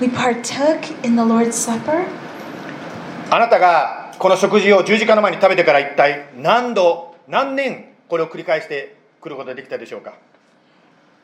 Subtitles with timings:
[0.00, 2.06] we partook in the Lord's Supper.
[3.30, 10.14] あなたがこの食事を十字架の前に食べてから一体何度何年これを繰り返してくることができたでしょうか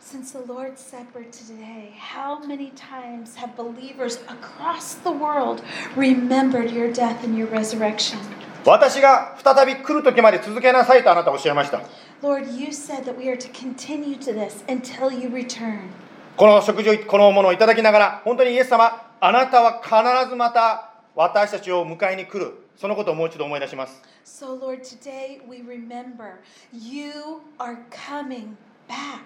[0.00, 5.62] Since the Lord's Supper today, how many times have believers across the world
[5.96, 8.18] remembered your death and your resurrection?
[8.64, 11.82] 私が再び来る時まで続けなさいとあなたはおっしゃいました
[12.22, 15.90] Lord, you said that we are to continue to this until you return.
[16.36, 26.40] この食事をこのものをいただきながら本当にイエス様あなたは必ずまた私たちを迎えに来るそのことをもう一度思い出します So, Lord, today we remember
[26.74, 29.22] you are coming back.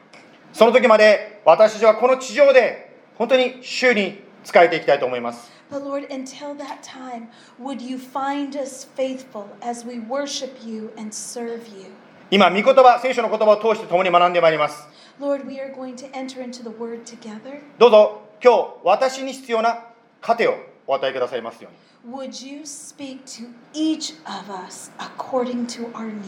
[0.52, 7.27] その時まで私たちはこの地上で本当に主に仕えていきたいと思います But Lord, until that time,
[7.60, 11.87] would you find us faithful as we worship you and serve you?
[12.30, 14.87] 今御言葉聖書の言葉を通して共に学んでまいります
[15.20, 17.60] Lord, we are going to enter into the word together.
[17.79, 19.84] どうぞ今日私に必要な
[20.23, 20.55] 糧を
[20.87, 21.69] お与えくださいますよ
[22.05, 26.24] うに Would you speak to each of us according to our need?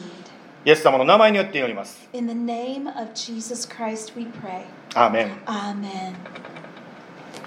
[0.67, 2.07] イエス様の名前によって祈ります。
[2.13, 4.63] In the name of Jesus Christ, we pray.
[4.95, 5.31] アーメン。
[5.47, 6.13] Amen.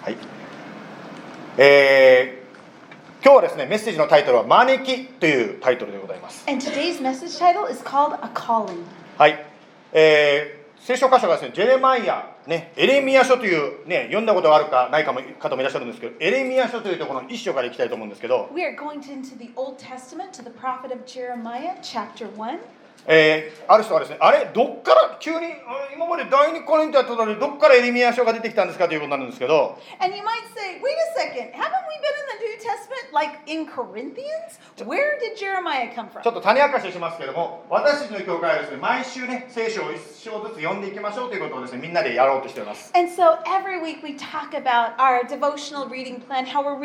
[0.02, 0.18] はい。
[1.58, 2.46] えー
[3.24, 6.44] 今日はですね、メッセージのタイトルは、招きというタイトルでございます。
[6.48, 8.84] And today's message title is called A Calling.
[9.18, 9.46] はい。
[9.94, 10.55] えー
[10.86, 22.60] 聖書箇所がですね、ジェレマイア、ね、エレミア書という、ね、読んだことがあるかないかも方もいらっしゃるんですけど、エレミア書というところの一章からいきたいと思うんですけど、We are going into the Old Testament to the prophet of Jeremiah, chapter 1.
[23.08, 25.48] えー、ある人はですね、あれどこから急に、
[25.94, 29.78] 今まで第二コリントやったのに、どこからエリミア書が出てきたんですかということになるんですけど。
[36.22, 42.92] ちょっと種明かししますけども、私たちの教会はですね、毎週ね、聖書を一章ずつ読んでいきましょうということをですね、みんなでやろうとしています。
[42.96, 46.76] And so every week we talk about our devotional reading plan, how we're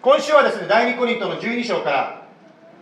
[0.00, 2.23] 今週はですね、第二コリントの十二章から、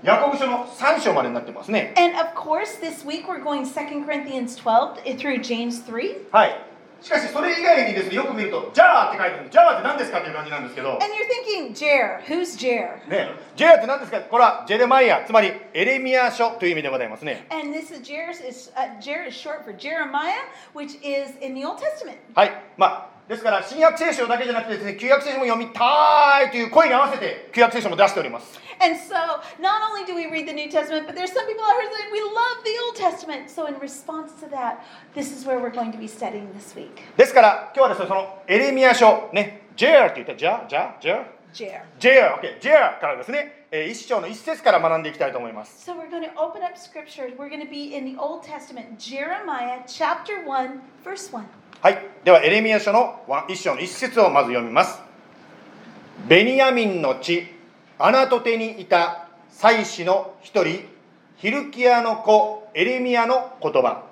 [0.02, 1.95] ヤコブ書の3章までになってますね。
[1.96, 6.29] And of course, this week we're going 2 Corinthians 12 through James 3.
[6.33, 6.73] はい。
[7.01, 13.08] しかし、それ以外にですね、よく見ると、じゃあって書いてあるじゃあって何ですかっていう感じなんですけど、And you're thinking, Jer, who's Jer?
[13.08, 17.46] ね、じゃあって何ですかこれはジェレマイヤ、つまりエレミア書という意味でございますね。
[17.51, 20.42] And this is Jer is uh, Jer is short for Jeremiah,
[20.74, 22.19] which is in the Old Testament.
[22.34, 22.52] はい。
[22.77, 28.60] まあ、ですから、新約聖書だけじゃなくてですね、旧約聖書も読みたいという声に合わせて、旧約聖書も出しております。
[28.80, 31.82] And so, not only do we read the New Testament, but there's some people out
[31.82, 33.49] here saying we love the Old Testament.
[33.49, 34.83] So, in response to that,
[35.15, 37.02] this is where we're going to be studying this week.
[37.17, 41.82] ですから、今日はですね、そのエレミア書、ね、ジェアって言ったじゃあ、じゃあ、じゃあ、 Jer.
[41.98, 45.89] ジェア、オッケー、ジェアからですね、えー一章の一節から学んでいきたいと思います。
[45.89, 47.33] So, we're going to open up scripture.
[47.36, 51.45] We're going to be in the Old Testament, Jeremiah chapter 1, verse 1.
[51.83, 51.98] はい。
[52.23, 55.01] では、エレミア書のわ一章の一節をまず読みます。
[56.29, 57.48] ベニヤミンの地、
[57.98, 60.85] アナトテにいた祭司の一人、
[61.39, 64.05] ヒルキアの子、エレミアの言葉。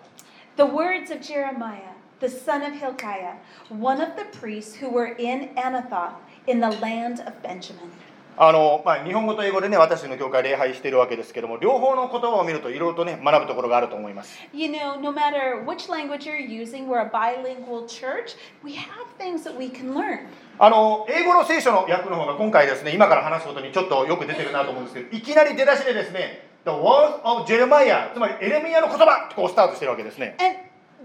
[0.57, 3.37] The words of Jeremiah, the son of Hilkiah,
[3.69, 6.15] one of the priests who were in Anathoth
[6.49, 7.93] in the land of Benjamin.
[8.37, 14.39] あのまあ、日本語と英語でね、私の教会礼拝しているわけですけども、両方の言葉を見るといろいろとね、学ぶところがあると思います。
[14.55, 19.59] You know, no matter which language you're using, we're a bilingual church, we have things that
[19.59, 20.27] we can learn.
[20.59, 30.37] あの英語の聖書の訳の方が今回ですね、今から話すことにちょっとよく出てるなと思うんですけど、いきなり出だしでですね、The Words of Jeremiah、つまりエレミアの言葉ってこうスタートしてるわけですね。
[30.39, 30.59] And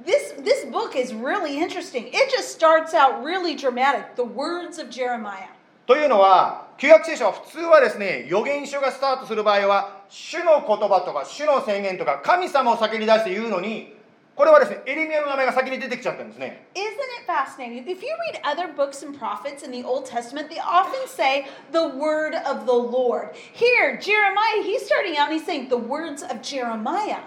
[0.05, 2.07] this this book is really interesting.
[2.07, 4.15] It just starts out really dramatic.
[4.15, 5.54] The words of Jeremiah.
[5.85, 13.95] というのは、旧約聖書は普通はですね、預言書がスタートする場合は、主の言葉とか主の宣言とか神様を先に出して言うのに、
[14.35, 16.67] これはですね、エレミアの名前が先に出てきちゃったんですね。
[16.73, 17.85] Isn't it fascinating?
[17.85, 21.87] If you read other books and prophets in the Old Testament, they often say the
[21.87, 23.29] word of the Lord.
[23.53, 27.19] Here, Jeremiah, he's starting out and he's saying the words of Jeremiah.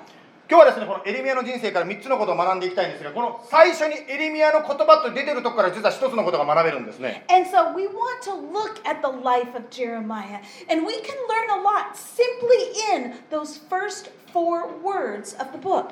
[0.51, 7.27] 今日はですね、このエレミアの人生から3つのことを学んでいきたいんですが、この最初にエレミアの言葉と出てるところから実は1つのことが学べるんですね。
[7.29, 10.41] And so we want to look at the life of Jeremiah,
[10.73, 15.91] and we can learn a lot simply in those first four words of the book.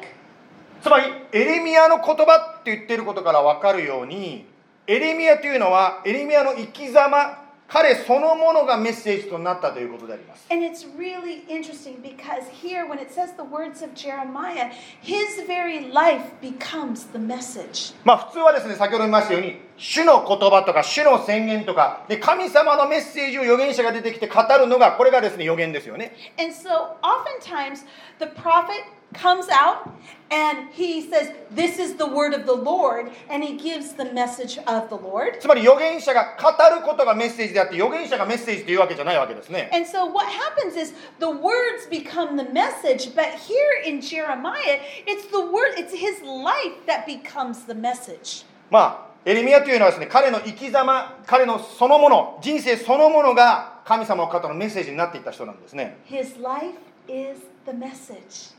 [0.82, 4.46] つまり、エレミアの言葉って言ってることから分かるように、
[4.86, 10.46] エレミアというのは、エレミアの生き様、彼そのものがメッセージとなったということであります。
[10.50, 14.70] And it's really interesting because here, when it says the words of Jeremiah,
[15.02, 17.94] his very life becomes the message.
[18.04, 26.14] まあ普通はですね、先ほど言いましたように、主の言葉とか主の宣言とか、で神様のメッセージを預言者が出てきて語るのが、これがですね、預言ですよね。
[26.38, 27.84] And so, oftentimes,
[28.20, 28.84] the prophet
[29.15, 29.89] comes out
[30.29, 34.57] and he says, This is the word of the Lord, and he gives the message
[34.59, 35.39] of the Lord.
[35.39, 44.79] つまり預言者が語ることがメッセージであって預言者がメッセージというわけじゃないわけですね And so what happens is the words become the message, but here in Jeremiah,
[45.05, 48.45] it's the word, it's his life that becomes the message.
[48.69, 56.77] まあエレミアというのはですね彼の生き様彼のそのもの人生そのものが神様の方のメッセージになっていった人なんですね His life
[57.07, 58.54] is the message.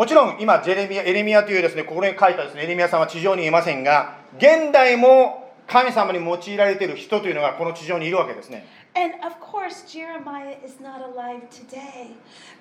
[0.00, 12.16] もちろん今ジェレミアエレミアというですねここに書いたですねエレミアさんは地上にいませんが現代も神様に用いられている人というのがこの地上にいるわけですね And of course, Jeremiah is not alive today.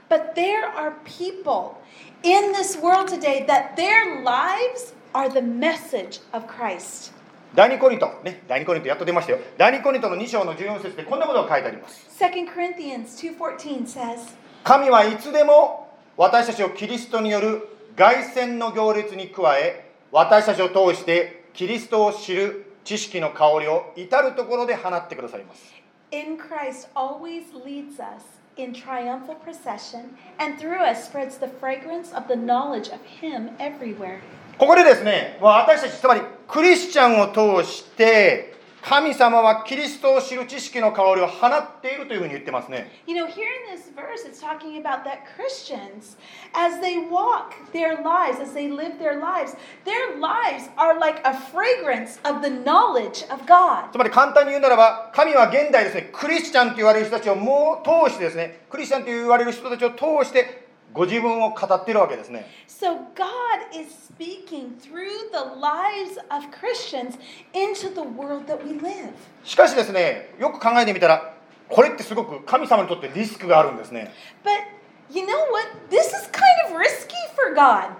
[0.09, 1.77] But there are people
[2.23, 7.13] in this world today that their lives are the message of Christ.
[7.55, 14.35] 第二コリントね第二コリントやっと出ましたよ第二コリントの2章の14節でこんなことが書いてあります2 Corinthians 2:14 says,
[14.65, 15.88] 神はいつでも
[16.19, 25.73] 私たちをキリストによる凱旋の行列に加え私たちを通してキリストを知る知識の香りを至るところで放ってくださいます
[26.11, 28.25] In Christ always leads us
[28.57, 34.19] in triumphal procession, and through us spreads the fragrance of the knowledge of Him everywhere.
[34.57, 46.17] ここでですねまあ私たちつまりクリスチャンを通して神様はキリストを知る知識の香りを放っているというふうに言ってますね You know, here in this verse, it's talking about that Christians,
[46.53, 49.55] as they walk their lives, as they live their lives,
[49.85, 53.91] their lives are like a fragrance of the knowledge of God.
[53.91, 67.17] つまり簡単に言うならば神は現代ですねクリスチャンと言われる人たちをもう通してですねクリスチャンと言われる人たちを通してご自分を語っているわけですね So God is speaking through the lives of Christians
[67.53, 69.11] into the world that we live.
[69.43, 71.33] しかしですねよく考えてみたら
[71.67, 74.11] これってすごく神様にとってリスクがあるんですね
[74.43, 74.79] But
[75.13, 75.67] you know what?
[75.89, 77.91] This is kind of risky for God.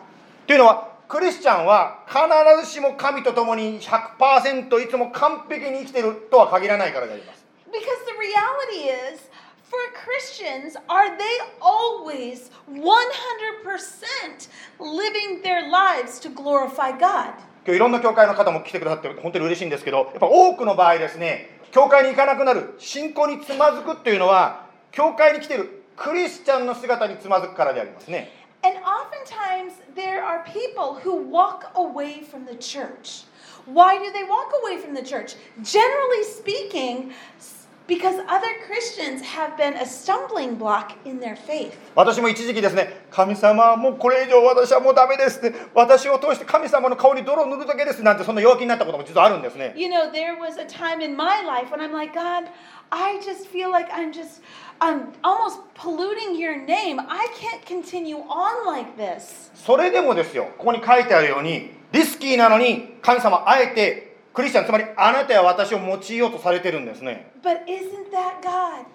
[0.47, 2.19] というのはクリスチャンは必
[2.65, 7.39] ずしも神と共に100%いつも完璧に生きているとは限らないからであります
[7.69, 9.29] Because the reality is,
[9.68, 14.48] for Christians, are they always 100%
[14.78, 17.34] living their lives to glorify God?
[17.66, 28.30] 今日いろんな教会の方も来てくださって本当に嬉しいんですけどやっぱ多くの場合ですね教会に行かなくなる信仰につまずくっていうのは教会に来ているクリスチャンの姿につまずくからでありますね
[28.62, 33.24] And oftentimes, there are people who walk away from the church.
[33.66, 35.36] Why do they walk away from the church?
[35.62, 37.57] Generally speaking, s-
[37.88, 41.72] because other Christians have been a stumbling block in their faith.
[41.94, 52.48] 私も一時期ですね神様もうこれ以上私はもうダメですね私を通して神様の顔に泥を塗るだけですなんてそんな弱気になったことも実はあるんですね You know, there was a time in my life when I'm like, God,
[52.90, 54.40] I just feel like I'm just,
[54.80, 57.00] I'm almost polluting your name.
[57.00, 59.50] I can't continue on like this.
[59.54, 68.85] それでもですよここに書いてあるようにリスキーなのに神様あえて クリスチャンつまりあなたや私を用いようとされてるんですね But isn't that God?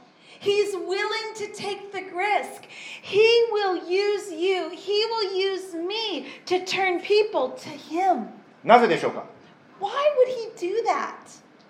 [0.41, 2.65] He's willing to take the risk.
[3.03, 8.27] He will use you, He will use me to turn people to Him.
[8.63, 9.25] なぜでしょうか
[9.81, 11.15] Why would He do that?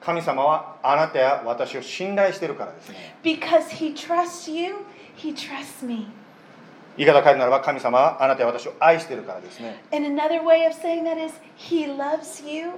[0.01, 4.77] 神様はあなたや私を信頼しているからですね Because He trusts you,
[5.17, 6.09] He trusts me.
[6.97, 12.73] 言い方変えるならば神様はあなたや私を愛しているからですね And another way of saying that is, He loves you.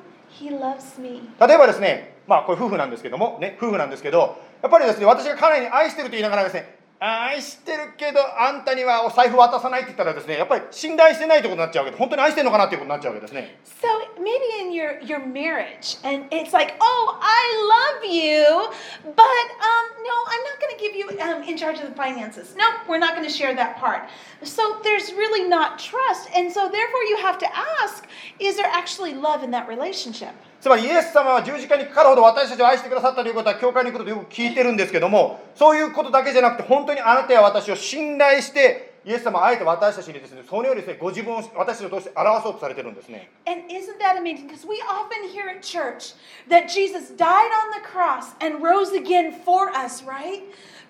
[1.40, 13.88] 例えばですねまあこれ夫婦なんですけどもね夫婦なんですけどやっぱりですね私が彼に愛してると言いながらですね愛してるけどあんたにはお財布渡さないって言ったらですねやっぱり信頼してないってことになっちゃうわけで本当に愛してるのかなっていうことになっちゃうわけですね So
[14.21, 18.69] maybe in your, your marriage, and it's like, oh, I love you,
[19.03, 22.55] but um, no, I'm not going to give you um, in charge of the finances.
[22.55, 24.07] No, we're not going to share that part.
[24.43, 27.48] So there's really not trust, and so therefore you have to
[27.81, 28.05] ask,
[28.38, 30.36] is there actually love in that relationship?
[30.66, 44.49] つまりイエス様は十字架にかかるほど私たちを愛してくださったということは教会に来るとよく聞いてるんですけどもそういうことだけじゃなくて本当にあなたや私を信頼してイエス様はあえて私たちにですねそのようにですねご自分を私たちを通して表そうとされてるんですね And isn't that amazing?
[44.49, 46.14] Because we often hear at church
[46.49, 50.42] that Jesus died on the cross and rose again for us, right?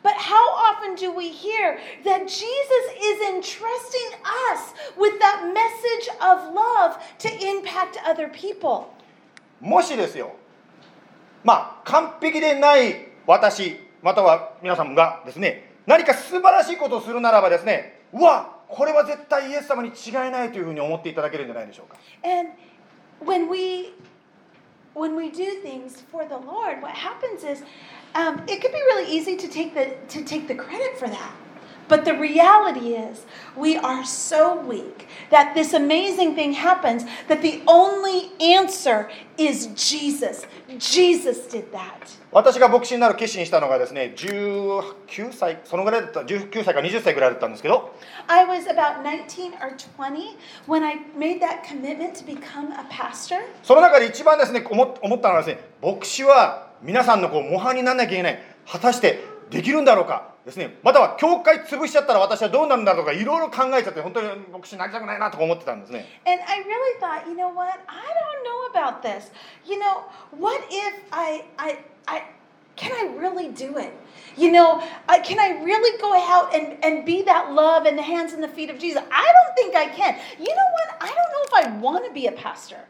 [0.03, 6.55] But how often do we hear that Jesus is entrusting us with that message of
[6.55, 8.96] love to impact other people?
[9.61, 10.35] もしですよ
[11.45, 22.51] まあ完璧でない私または皆さんがですね何か素晴らしいことをするならばですねうわこれは絶対イエス様に違いないというふうに思っていただけるんじゃないでしょうか And
[23.25, 23.95] when we
[24.95, 27.63] when we do things for the Lord, what happens is
[28.15, 31.46] um, it could be really easy to take the to take the credit for that.
[31.92, 33.26] But the reality is,
[33.58, 40.46] we are so weak that this amazing thing happens that the only answer is Jesus.
[40.80, 42.18] Jesus did that.
[42.32, 47.94] 私が牧師になる決心したのがですね19歳そのぐらいだった19歳か20歳ぐらいだったんですけど
[48.28, 53.42] I was about 19 or 20 when I made that commitment to become a pastor.
[53.64, 67.81] その中で一番ですね思思ったのはですね牧師は皆さんのこう模範にならなきゃいけない果たしてできるんだろうか ですねまたは教会潰しちゃったら私はどうなるんだろうかいろいろ考えちゃって本当に牧師になりたくないなとか思ってたんですね And I really thought, you know what?
[67.89, 69.33] I don't know about this.
[69.67, 72.23] You know, what if I, I, I,
[72.77, 73.91] can I really do it?
[74.37, 78.03] You know, I, can I really go out and, and be that love in the
[78.03, 79.03] hands and the feet of Jesus?
[79.11, 80.15] I don't think I can.
[80.39, 81.03] You know what?
[81.03, 82.87] I don't know if I want to be a pastor.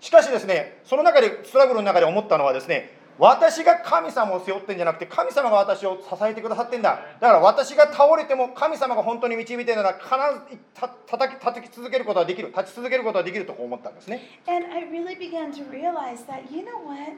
[0.00, 10.08] しかしですねその中でストラグルの中で思ったのはですね私が神様を背負ってんじゃなくて神様が私を支えてくださってんだだから私が倒れても神様が本当に導いてるなら必
[10.54, 17.16] ずた叩き叩き続けることはできる立ち続けることはできると思ったんですね And I really began to realize that, you know what?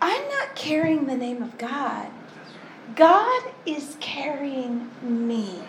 [0.00, 2.08] I'm not carrying the name of God.
[2.94, 5.60] God is carrying me.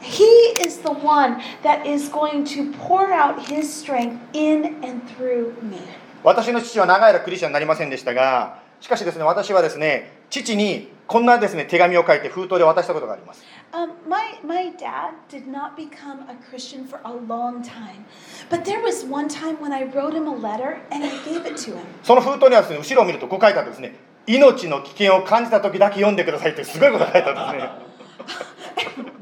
[0.00, 0.24] He
[0.60, 5.80] is the one that is going to pour out His strength in and through me.
[6.24, 18.04] 私の父は長い間クリスチャンになりませんでしたがしかしですね私はですね父にこんなですね手紙を書いて封筒で渡したことがあります Um, my, my dad did not become a Christian for a long time.
[18.48, 21.56] But there was one time when I wrote him a letter and I gave it
[21.56, 21.80] to him.
[22.04, 23.96] その封筒にはですね後ろを見るとこう書いてあってですね
[24.28, 28.44] 命の危険を感じた時だけ読んでくださいってすごいことが書いてあったんですね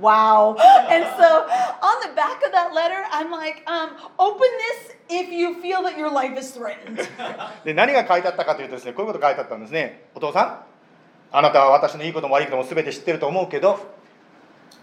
[0.01, 0.57] Wow.
[0.91, 1.47] And so
[1.81, 5.97] on the back of that letter, I'm like, um, open this if you feel that
[5.97, 6.99] your life is threatened.
[7.65, 10.65] で何が書いてあったかというとですねこういうこと書いてあったんですねお父さん
[11.35, 13.79] あなたは私のいいことも悪いことも全て知ってると思うけど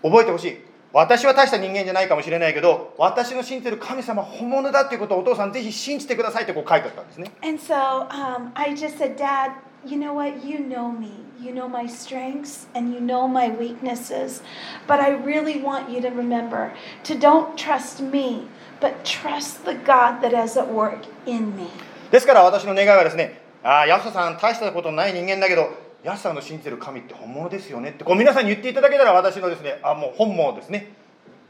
[0.02, 0.58] 覚えてほしい
[0.92, 9.52] 私は大した人間じゃないかもしれないけど私の信じてる神様は本物だっていうことをお父さんぜひ信じてくださいってこう書いてあったんですね And so um, I just said, Dad,
[9.87, 10.45] you know what?
[10.45, 11.13] You know me.
[11.41, 14.43] You know my strengths and you know my weaknesses.
[14.87, 16.73] But I really want you to remember
[17.05, 18.49] to don't trust me,
[18.81, 21.69] but trust the God that is at work in me.
[22.11, 25.71] ですから私の願いはですねああ安田さん大したことない人間だけど
[26.05, 30.93] 安さんの信じてる神って本物ですよねってこう皆さんに言っていただけたら私のですねあもう本望ですね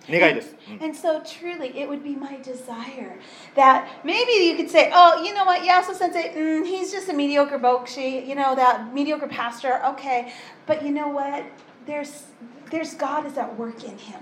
[0.08, 3.18] 願いです、うん And so truly, it would be my desire
[3.54, 7.12] that maybe you could say, oh, you know what, Yasu sensei, mm, he's just a
[7.12, 10.32] mediocre bokshi, you know, that mediocre pastor, okay.
[10.66, 11.44] But you know what?
[11.86, 12.24] There's,
[12.70, 14.20] there's God is at work in him.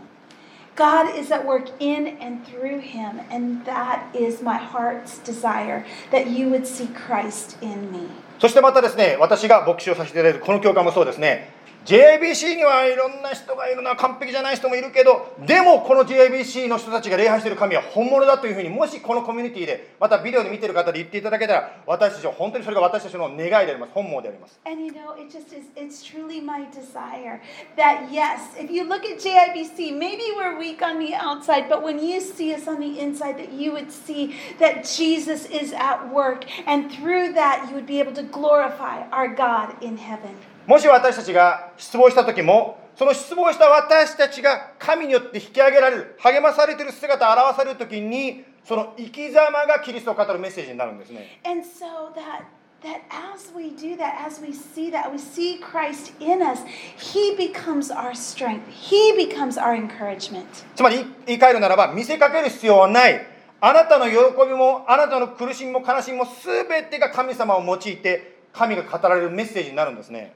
[0.74, 3.20] God is at work in and through him.
[3.30, 8.08] And that is my heart's desire that you would see Christ in me.
[8.38, 11.48] そしてまたですね私が牧師をさせていただいてこの教会もそうですね
[11.87, 27.41] JBC にはいろんな人がいるな完璧じゃない人もいるけどでもこの JBC の人たちが礼拝している神は本物だというふうにもしこのコミュニティでまたビデオで見ている方で言っていただけたら私たちは本当にそれが私たちの願いであります本望であります And you know, it just is, it's truly my desire
[27.77, 31.99] that yes, if you look at JIBC, maybe we're weak on the outside, but when
[31.99, 36.43] you see us on the inside, that you would see that Jesus is at work,
[36.67, 40.35] and through that, you would be able to glorify our God in heaven.
[40.67, 52.43] もし私たちが失望した時もその失望した私たちが神によって引き上げられる励まされている姿を表される時にその生き様がキリストを語るメッセージになるんですね And so that
[52.83, 56.59] that as we do that, as we see that, we see Christ in us,
[56.97, 58.67] He becomes our strength.
[58.69, 60.45] He becomes our encouragement.
[60.75, 63.25] つまり言い換えるならば見せかける必要はない
[63.61, 64.15] あなたの喜
[64.47, 70.35] びもあなたの苦しみも悲しみも全てが神様を用いて神が語られるメッセージになるんですね。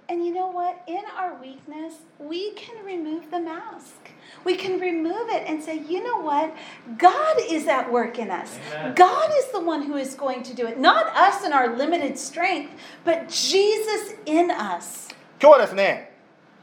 [15.42, 16.16] 今日はですね、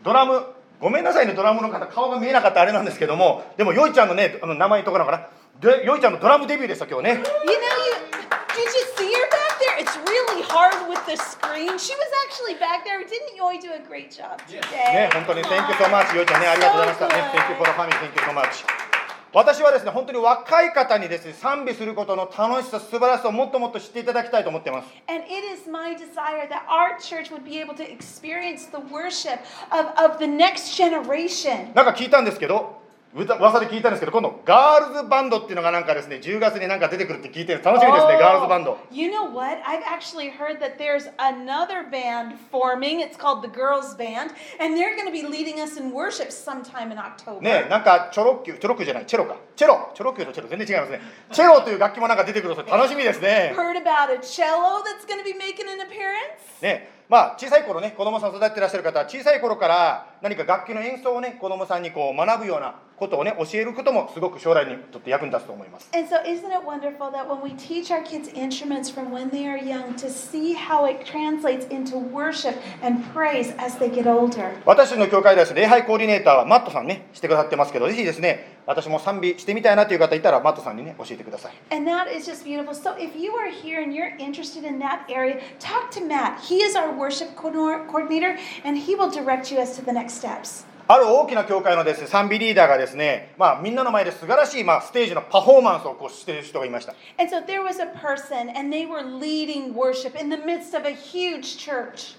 [0.02, 0.46] ドラム、
[0.80, 5.30] ごめんなさいね、ドラムの方、顔が見えなかったあれなんですけども、でも、よいちゃんのね、あの名前のところから、
[5.84, 7.22] よいちゃんのドラムデビューでした、今日ね。
[9.88, 11.78] It's really hard with the screen.
[11.78, 13.00] She was actually back there.
[13.00, 14.92] Didn't Yoi do a great job today?
[14.92, 18.66] ね本当に Thank you so much よいちゃんねありがとうございましたね Thank you for the family Thank you so much
[19.32, 28.80] 私はですね本当に若い方にですね賛美することの楽しさ素晴らしさをもっともっと知っていただきたいと思っています And it is my desire that our church would be able to experience the
[28.92, 29.40] worship
[29.72, 31.72] of, of the next generation.
[31.74, 32.77] なんか聞いたんですけど歌
[33.14, 39.62] 噂で聞いたんですけど今度ガールズバンドっていうのがなんかですね10月になんか出てくるって聞いてる楽しみですね、Oh, ガールズバンド You know what?
[39.64, 43.00] I've actually heard that there's another band forming.
[43.00, 46.92] It's called the Girls Band, and they're going to be leading us in worship sometime
[46.92, 47.40] in October.
[47.40, 51.00] ねなんかチョロッキュチョロッキュじゃないチェロかチェロチョロッキュとチェロ全然違いますね
[51.32, 56.62] チェロという楽器もなんか出てくるそうで楽しみですね Heard about a cello that's going to be making an appearance?
[56.62, 69.30] ねまあ小さい頃ね子供さん育ててらっしゃる方は小さい頃から何か楽器の演奏をね子供さんにこう学ぶようなことをね教えることもすごく将来にとって役に立つと思います And so, isn't it wonderful that when we teach our kids instruments from when
[69.30, 74.06] they are young, to see how it translates into worship and praise as they get
[74.08, 74.50] older?
[74.66, 82.74] 私の教会では礼拝コーディネーターはマットさんねしてくださってますけどぜひですね私も賛美してみたいなという方いたらマットさんにね教えてください And that is just beautiful.
[82.74, 86.40] So, if you are here and you're interested in that area, talk to Matt.
[86.40, 87.52] He is our worship co-
[87.86, 90.66] coordinator, and he will direct you as to the next steps.
[90.90, 97.44] ある大きな教会のですね賛美リーダーがですねまあみんなの前で素晴らしいまあステージのパフォーマンスをこうしている人がいました so,
[97.92, 98.50] person.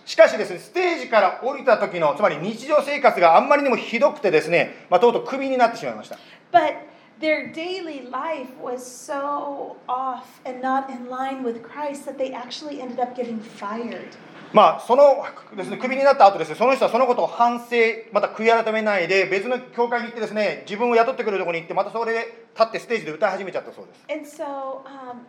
[0.06, 6.20] しかしですねステージから降りた時のつまり日常生活があんまりにもひどくてですね、まあ、とうとうクビになってしまいました
[6.52, 6.76] But
[7.21, 12.81] their daily life was so off and not in line with Christ that they actually
[12.81, 14.17] ended up getting fired.
[14.53, 17.75] まあそのですねクビになった後ですねその人はそのことを反省
[18.13, 25.25] また悔い改めないで別の教会に行ってですね自分を雇ってくれるところに行ってまたそれで立ってステージで歌い始めちゃったそうです And so um,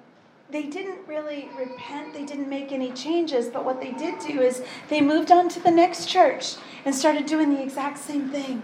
[0.51, 4.61] they didn't really repent, they didn't make any changes, but what they did do is
[4.89, 8.61] they moved on to the next church and started doing the exact same thing.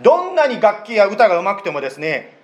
[0.00, 2.35] どんなに楽器や歌がうまくてもですね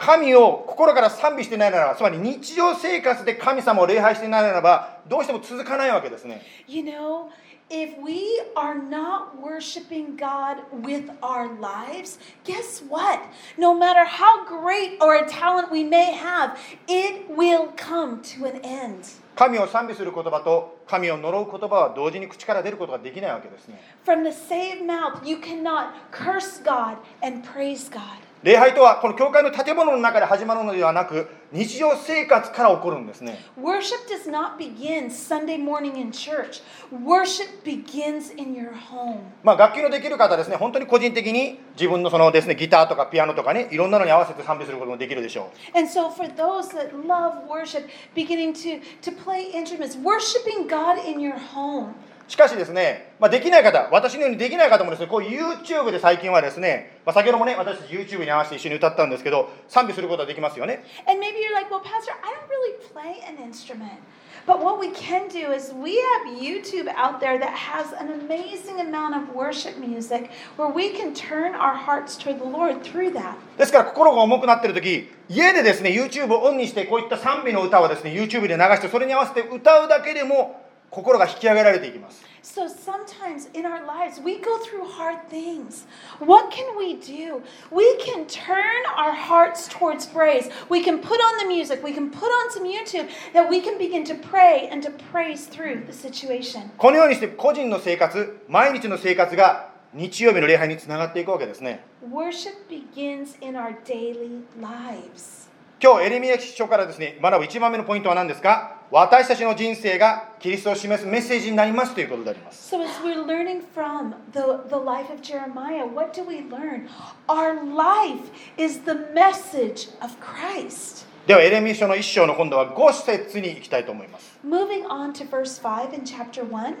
[0.00, 7.28] 神を心から賛美していないならばつまり日常生活で神様を礼拝していないならばどうしても続かないわけですね You know,
[7.68, 13.20] if we are not worshiping God with our lives, guess what?
[13.58, 16.56] No matter how great or a talent we may have,
[16.88, 19.04] it will come to an end.
[19.36, 28.29] 神を賛美する言葉と神を呪う言葉は同時に口から出ることができないわけですね From the saved mouth, you cannot curse God and praise God.
[28.42, 36.62] 礼拝とはこの教会の建物の中で始まるのではなく日常生活から起こるんですね Worship does not begin Sunday morning in church.
[36.90, 39.18] Worship begins in your home.
[39.42, 50.98] まあ楽器のできる方はですね本当に個人的に自分のそのですねギターとかピアノとかねいろんなのに合わせて賛美することもできるでしょう And so, for those that love worship, beginning to, to play instruments, worshiping God
[51.04, 51.92] in your home.
[52.30, 60.84] しかしですね、まあ、できない方、私のようにできない方もですね、こう YouTube で最近はですね、まあ、先ほどもね、私たち YouTube に合わせて一緒に歌ったんですけど、賛美することができますよね。
[61.08, 63.98] And maybe you're like, well, Pastor, I don't really play an instrument.
[64.46, 68.78] But what we can do is we have YouTube out there that has an amazing
[68.78, 73.34] amount of worship music where we can turn our hearts toward the Lord through that.
[73.58, 85.84] ですから心が重くなっている時家でですね YouTube をオンにしてこういった賛美の歌をですね YouTube で流してそれに合わせて歌うだけでも心が引き上げられていきます So sometimes in our lives, we go through hard things.
[86.20, 87.42] What can we do?
[87.70, 90.50] We can turn our hearts towards praise.
[90.70, 93.76] We can put on the music, we can put on some YouTube that we can
[93.76, 96.70] begin to pray and to praise through the situation.
[96.78, 105.48] このようにして個人の生活毎日の生活が日曜日の礼拝につながっていくわけですね Worship begins in our daily lives.
[105.82, 116.88] 今日エレミヤ書からですね学ぶ1番目のポイントは何ですか私たちの人生がキリストを示すメッセージになりますということであります So, as we're learning from the, the life of Jeremiah, what do we learn?
[117.28, 121.06] Our life is the message of Christ.
[121.28, 126.74] ではエレミヤ書の1章の今度は5節に行きたいと思います Moving on to verse 5 in chapter 1.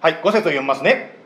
[0.00, 1.16] はい、5節を読みますね。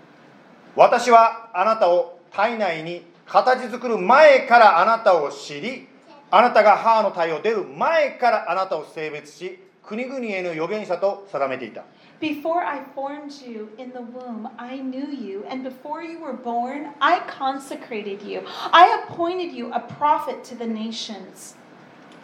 [0.76, 5.88] 私はあなたを体内に形作る前からあなたを知り、
[6.30, 9.58] あなたが母の体を出る前からあなたを性別し、
[9.92, 11.85] 国々への預言者と定めていた。
[12.18, 17.20] Before I formed you in the womb, I knew you, and before you were born, I
[17.28, 18.40] consecrated you.
[18.70, 21.57] I appointed you a prophet to the nations.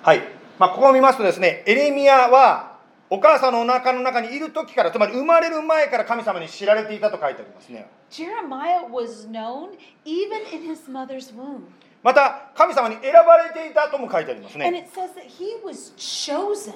[0.02, 0.22] はい、
[0.58, 2.78] まあ、ここを見ますとですね、エレミヤは
[3.10, 7.86] お母さんのお腹の中にいる時から、つまり生まれる前から神様に知られていたと書いてありますね。
[8.08, 9.76] Jeremiah was known
[10.06, 11.64] even in his mother's womb.
[12.02, 14.78] また、神様に選ばれていたとも書いてありますね And。
[14.78, 16.72] it says that he was chosen.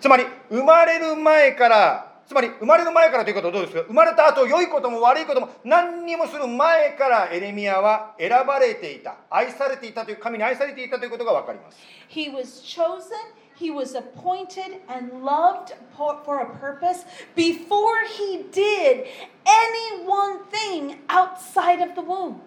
[0.00, 3.82] つまり生まれる前からつまり生まれる前からということはどうですか？
[3.82, 9.14] 生まれた後良いことも悪いことも何にもする前からエレミヤは選ばれていた。
[9.30, 11.78] 愛されていたという神に愛されていたということが分かります。
[12.08, 13.14] He was chosen,
[13.56, 17.06] he was appointed, and loved for, a purpose
[17.36, 19.06] before he did
[19.44, 22.40] any one thing outside of the womb.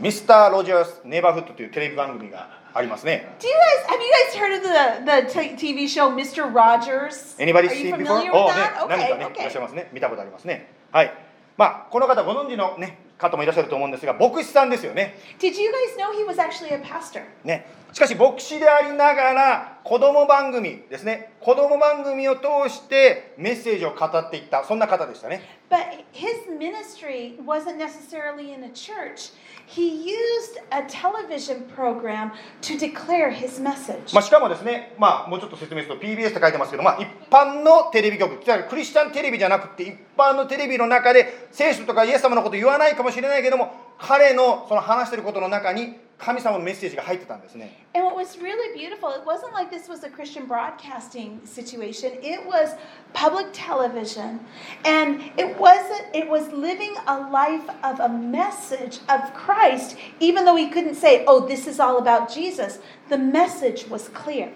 [0.00, 3.26] ミスター・ロジャース・ネイバーフッドというテレビ番組がありますね。
[3.40, 6.44] Do you guys have you guys heard of the the TV show Mr.
[6.52, 7.34] Rogers?
[7.38, 8.20] Anybody seen before?
[8.20, 9.88] familiar お with ね that?、何か Okay, ね、いらっしゃい.ますね。
[9.92, 10.70] 見たことありますね。
[10.92, 11.12] はい。
[11.56, 15.18] まあ、この方ご存知のね、方もいらっしゃると思うんですが、牧師さんですよね。
[15.38, 17.22] Did you guys know he was actually a pastor?
[17.44, 17.66] ね。
[17.92, 21.30] しかし、牧師でありながら、子供番組ですね。
[21.38, 25.42] 子供番組を通してメッセージを語っていった、そんな方でしたね。
[25.70, 29.32] But his ministry wasn't necessarily in a church.
[29.68, 34.12] He used a television program to declare his message.
[34.12, 47.86] まあ、しかもですね、まあ、もうちょっと説明すると PBS って書いてますけど、まあ、一般のテレビ局、つまりクリスチャンテレビじゃなくて、一般のテレビの中で、聖書とかイエス様のこと言わないかもしれないけども、彼のその話してることの中に、神様のメッセージが入ってたんですね。
[47.94, 52.12] And what was really beautiful, it wasn't like this was a Christian broadcasting situation.
[52.22, 52.74] It was
[53.12, 54.40] public television.
[54.84, 60.56] And it wasn't, it was living a life of a message of Christ, even though
[60.56, 62.78] he couldn't say, oh, this is all about Jesus.
[63.10, 64.50] The message was clear.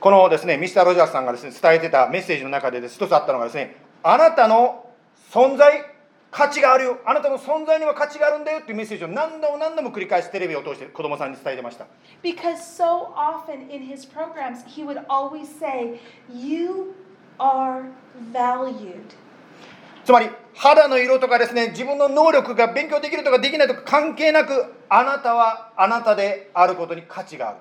[0.00, 3.74] このですね、ミスター・ロジャースさんがですね、伝えてたメッセージの中でです、一つあったのがですね、
[4.04, 4.86] あなたの
[5.32, 5.84] 存在、
[6.30, 11.86] 価値があるよ、あなたの存在には価値があるんだよっていうメッセージを何度も何度も繰り返しテレビを通して子供さんに伝えてました。
[12.22, 15.98] Because so often in his programs, he would always say,
[16.30, 16.94] You
[17.38, 17.84] are
[18.32, 19.16] valued.
[20.04, 27.58] つまり肌の色とかですね自分の能力が勉強できるとかできないとか関係なくあなたはあなたであることに価値がある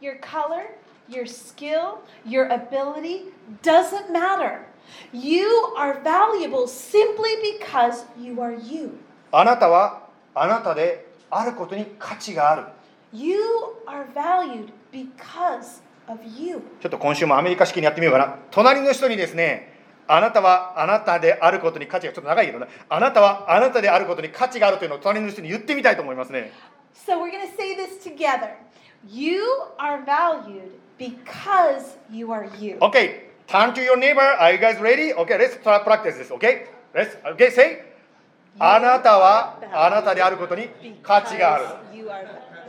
[0.00, 0.64] Your color,
[1.10, 3.26] your skill, your ability
[3.62, 4.69] doesn't matter.
[5.12, 8.90] You are valuable simply because you are you.
[9.32, 12.64] あなたはあなたであることに価値がある
[13.12, 13.38] You
[13.86, 16.62] are valued because of you.
[16.80, 19.72] ちょっと今週もアメリカ式にやってみようかな隣の人にですね
[20.06, 26.52] あなたはあなたであることに価値がちょっと長いけどねあなたはあなたであることに価値があるというのを隣の人に言ってみたいと思いますね
[27.06, 28.50] So we're going to say this together.
[29.08, 29.42] You
[29.78, 32.76] are valued because you are you.
[32.80, 35.12] OK turn to your neighbor are you guys ready?
[35.12, 37.84] OK let's start practice this OK let's OK say
[38.58, 40.68] あなたはあなたであることに
[41.02, 41.64] 価値がある.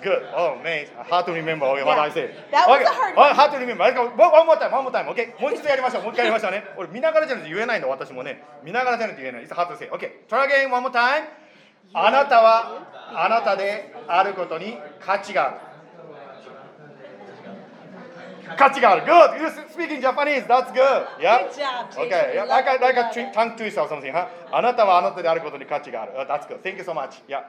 [0.02, 0.34] Good.
[0.34, 0.88] Oh, man.
[1.10, 2.00] Hard to remember what.
[2.00, 2.34] I said.
[2.52, 2.86] That was Okay.
[2.86, 3.36] a hard Oh, one.
[3.36, 3.84] hard to remember.
[4.18, 5.08] One one more time, one more time.
[5.10, 5.40] Okay.
[5.40, 6.04] もう一度やりましょう。
[6.04, 6.64] もう一回やりましょうね。
[6.78, 8.42] 俺見ながらじゃないと言えないの、私もね。
[8.64, 9.46] 見ながらじゃないと言えない。
[9.46, 9.90] It's hard to say.
[9.92, 10.26] Okay.
[10.28, 11.26] Try again one more time.
[11.94, 15.56] あなたはあなたであることに価値がある。
[18.58, 19.04] 価値がある。
[19.04, 19.42] Good.
[19.42, 20.46] You speak in Japanese.
[20.48, 21.08] That's good.
[21.20, 21.48] Yeah.
[21.48, 22.06] Good job.
[22.06, 22.34] Okay.
[22.36, 22.46] Yeah.
[22.46, 24.12] Like a, like a tongue twister or something.
[24.12, 24.28] Huh?
[24.52, 26.14] あなたはあなたであることに価値がある。
[26.14, 26.62] Uh, That's good.
[26.62, 27.22] Thank you so much.
[27.28, 27.44] Yeah.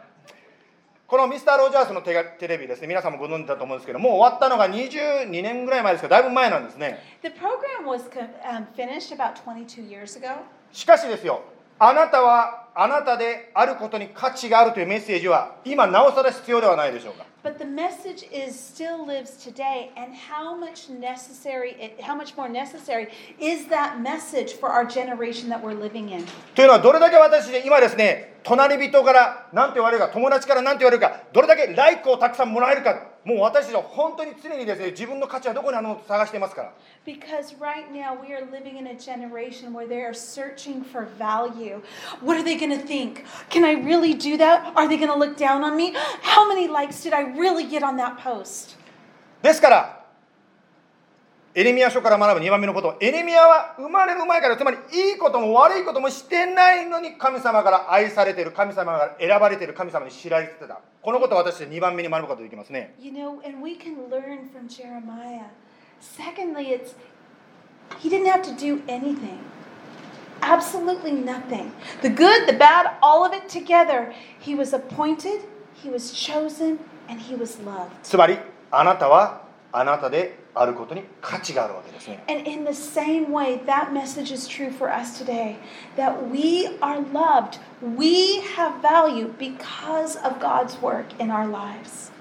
[1.13, 7.01] このミスター・ロジャースのテガテレビですね、皆さんもご存知だと思うんですけど、もう終わったのが22年ぐらい前ですから、だいぶ前なんですね。
[7.21, 8.09] The program was
[8.49, 10.37] um, finished about 22 years ago.
[10.73, 11.43] しかしですよ、
[11.79, 17.27] あなたはあなたであることに価値があるというメッセージは、今なおさら必要ではないでしょうか。
[17.44, 23.08] But the message is still lives today, and how much necessary, it, how much more necessary
[23.40, 26.26] is that message for our generation that we're living in?
[26.56, 36.74] というのは、どれだけ私で今ですね、隣人から何て言われるか、友達から何て言われるか、どれだけライクをたくさんもらえるか、もう私たちは本当に常にですね、自分の価値はどこにあるのと探していますから。
[37.06, 41.82] Because right now we are living in a generation where they are searching for value.
[42.22, 43.26] What are they going to think?
[43.50, 44.72] Can I really do that?
[44.76, 45.94] Are they going to look down on me?
[46.22, 48.77] How many likes did I really get on that post?
[49.43, 50.03] ですから、
[51.55, 60.81] エレミア書から学ぶ2番目のこと、エレミアは生まれる前から、つまりいいことも悪いこともしてないのに神様から愛されている、神様から選ばれている、神様に知られてた。
[61.03, 62.95] このことを私は2番目に学ぶことができますね。
[62.99, 65.51] You know, and we can learn from Jeremiah.
[66.01, 66.95] Secondly, it's
[68.01, 69.39] he didn't have to do anything.
[70.41, 71.73] Absolutely nothing.
[72.01, 74.13] The good, the bad, all of it together.
[74.41, 75.43] He was appointed,
[75.75, 76.79] he was chosen,
[77.10, 77.90] and he was loved.
[78.04, 78.38] つまり、
[78.72, 82.24] あなたはあなたであることに価値があるわけですね。
[82.28, 85.58] And in the same way, that message is true for us today
[85.96, 87.60] that we are loved,
[87.98, 92.12] we have value because of God's work in our lives.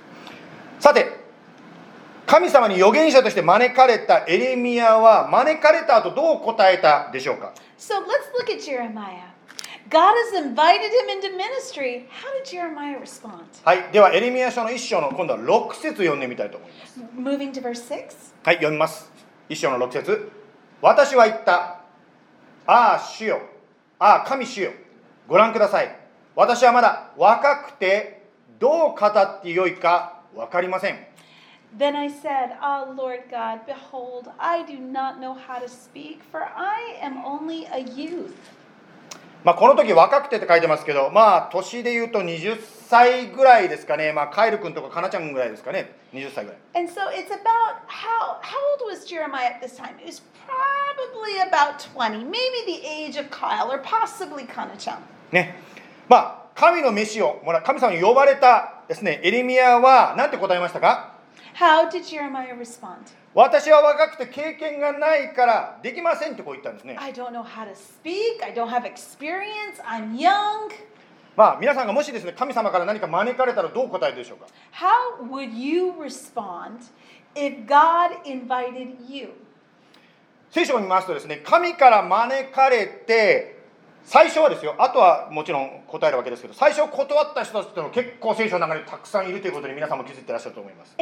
[0.80, 1.06] さて、
[2.26, 9.29] 神様に預言者として招かれたエレミアは、招かれた後どう答えたでしょうか So let's look at Jeremiah.
[9.89, 12.07] God has invited him into ministry.
[12.09, 13.43] How did Jeremiah respond?
[13.63, 16.99] はい、ではエレミア書の1章の今度は6節読んでみたいと思います。
[17.15, 18.33] Moving to verse 6.
[18.43, 19.11] はい、読みます。
[19.49, 20.31] 一章の6節
[20.81, 21.81] 私は言った。
[22.65, 23.41] ああ、主よ。
[23.99, 24.71] ああ、神主よ。
[25.27, 25.95] ご覧ください。
[26.35, 28.21] 私はまだ若くて、
[28.59, 31.11] どう語ってよいか分かりません。
[31.77, 36.99] Then I said, Ah, Lord God, behold, I do not know how to speak, for I
[37.01, 38.35] am only a youth.
[39.43, 46.59] まあ、この時若くてって書いてますけど、まあ、年で言うと20歳ぐらいですかね、まあ、カエル君とかかなちゃんぐらいですかね、20歳ぐらい。
[55.31, 55.55] ね。
[56.07, 61.10] まあ、神の召しを、神様に呼ばれたですね、エレミアは何て答えましたか？
[61.55, 61.99] How to
[63.33, 66.97] 私は若くて経験がないからできませんってこう言ったんですね。
[71.37, 74.47] まあ、皆さんがもしですね神様から何か招かれたらどう答えるでしょうか？
[80.49, 83.60] 聖書を見ますとですね神から招かれて
[84.03, 90.95] 最初はですよあとはもちろん答えるわけですけど最初断った人たちって結構聖書の中にたくさんいるということに皆さんも気づいていらっしゃると思います。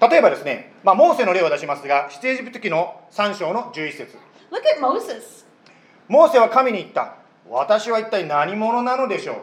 [0.00, 4.16] 例えばですね、まあ、モーセの例を出しますが、ステージプト記の3章の11節
[6.08, 7.14] モーセは神に言った。
[7.48, 9.36] 私は一体何者なのでしょう？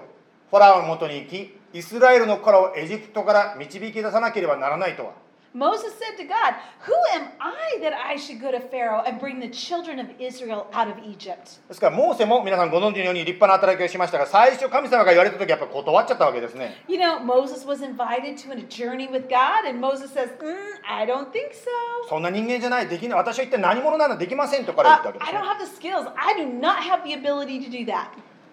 [0.50, 1.58] ファラーのもとに行き。
[1.78, 5.12] イスラエルの子らをエジプトから導き出さなければならないとは
[5.56, 6.54] Moses said to God,
[6.86, 10.68] Who am I that I should go to Pharaoh and bring the children of Israel
[10.72, 11.60] out of Egypt?
[11.68, 20.56] ですからモーセも皆さんご存知のように立派な働きをしましたが最初神様が言われた時はやっぱ断っちゃったわけですね You know, Moses was invited to a journey with God, and Moses says, mm,
[20.88, 22.10] I don't think so.
[22.10, 26.12] そんな人間じゃないできない私は一体何者なのできませんとから言 Uh, ったわけです I ね don't have the skills.
[26.16, 28.10] I do not have the ability to do that.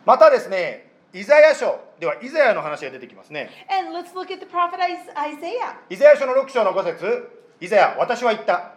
[0.06, 1.78] またですねイザヤ書。
[2.00, 3.48] ではイザヤの話が出てきますね。
[3.70, 5.76] And let's look at the prophet Is- Isaiah.
[5.88, 7.28] イザヤ書の6章の5節。
[7.60, 8.72] イザヤ私は言った。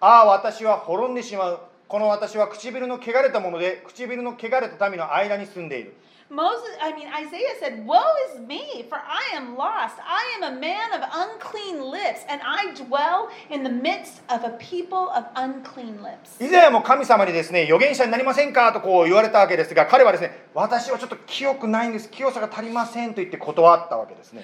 [0.00, 1.60] ああ私は滅んでしまう。
[1.86, 5.94] この私は唇の汚れたもので唇の汚れた民の間に住んでいる
[6.34, 9.96] Moses, I mean, Isaiah said, Woe is me, for I am lost.
[10.02, 14.50] I am a man of unclean lips, and I dwell in the midst of a
[14.58, 16.36] people of unclean lips.
[16.40, 24.42] イザヤも神様にですね預言者になりませんかとこう言われたわけですが彼はですね私はちょっと清くないんです清さが足りませんと言って断ったわけですね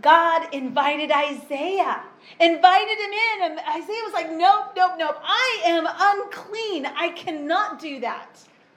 [0.00, 2.02] God invited Isaiah,
[2.38, 5.16] invited him in, and Isaiah was like, Nope, nope, nope.
[5.22, 6.84] I am unclean.
[6.84, 8.28] I cannot do that.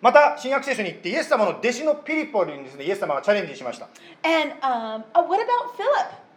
[0.01, 3.89] また新約聖書に行ってイエス様の弟子のピリポにですねイエス様がチャレンジしました
[4.23, 6.29] And um, uh, what about Philip?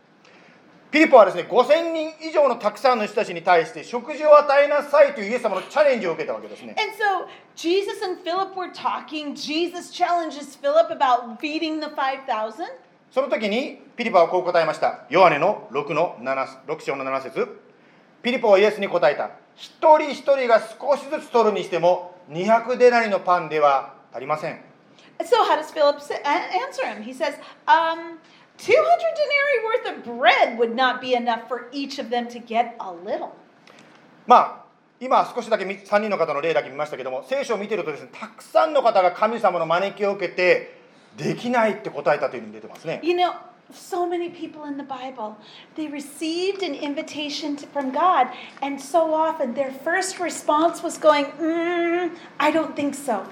[0.90, 9.34] ピリポはですね5000人以上のたくさんの人たちに対して食事を与えなさいというイエス様のチャレンジを受けたわけですね And so Jesus and Philip were talking.
[9.34, 12.66] Jesus challenges Philip about feeding the 5,000.
[13.10, 17.46] その時にピリポはこう答えましたヨハネの6の7 6章の7節
[18.22, 24.60] ピリポはイエスに答えた一人一人が少しずつ取るにしても200デナリのパンでは足りません
[25.24, 27.02] so how does Philip answer him?
[27.02, 27.34] He says,
[27.68, 28.18] um,
[28.58, 28.74] 200
[29.14, 32.92] denarii worth of bread would not be enough for each of them to get a
[32.92, 33.30] little.
[34.26, 34.62] まあ
[35.00, 40.78] 今少しだけ3人の方の例だけ見ましたけども聖書を見てるとですねたくさんの方が神様の招きを受けて
[41.16, 43.32] できないって答えたというふうに出てますね You know,
[43.73, 45.35] so many people in the Bible,
[45.75, 48.27] they received an invitation to, from God,
[48.61, 53.23] and so often their first response was going, mm, I don't think so.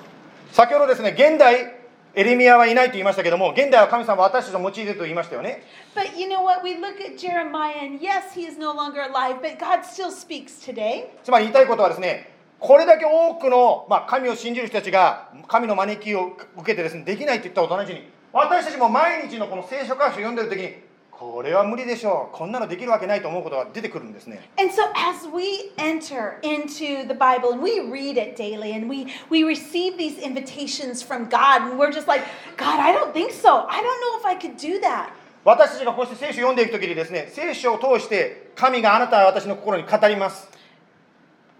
[0.52, 1.76] 先ほどですね現代
[2.14, 5.64] エレミアはいないと言いましたけども現代は神様は私たちを用いていると言いましたよね
[5.96, 6.64] But you know what?
[6.64, 10.60] We look at Jeremiah, and yes, he is no longer alive, but God still speaks
[10.60, 11.08] today.
[11.24, 20.75] つまり言いたいことはですねこれだけ多くの、まあ、神を信じる人たちが神の招きを受けてですねできないといったことと同じに 私たちも毎日のこの聖書箇所を読んでる時に
[21.11, 29.09] これは無理でしょうこんなのできるわけないと思うことが出てくるんですね And so, as we enter into the Bible and we read it daily and we,
[29.29, 32.25] we receive these invitations from God, and we're just like,
[32.57, 33.67] God, I don't think so.
[33.69, 35.11] I don't know if I could do that.
[35.45, 40.49] 私たちがこうして聖書を読んでいく時にですね聖書を通して神があなたは私の心に語ります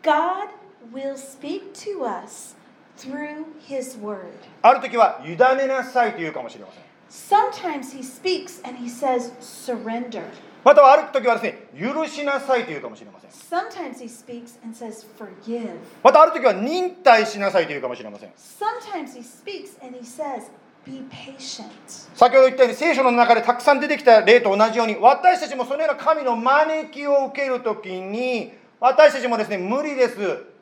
[0.03, 0.49] God
[0.93, 2.57] will speak to us
[3.01, 4.19] through His Word.
[4.63, 10.23] ある時は委ねなさいと言うかもしれません Sometimes He speaks and He says, surrender.
[10.63, 15.71] またはある時はですね許しなさいと言うかもしれません Sometimes He speaks and says, forgive.
[16.05, 20.51] またある時は忍耐しなさいと言うかもしれません Sometimes He speaks and He says,
[20.85, 21.67] be patient.
[22.15, 30.17] 先ほど言ったように聖書の中でたくさん出てきた例と同じように私たちもそのような神の招きを受ける時に私たちもですね無理です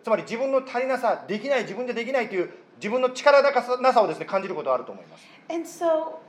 [0.08, 6.20] つまり自分の足りなさできない自分でできないという自分の力なさをですね感じることがあると思います And so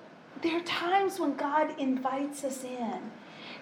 [0.42, 2.76] there are times when God invites us in,